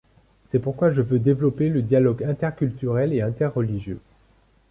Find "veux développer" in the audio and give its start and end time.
1.03-1.69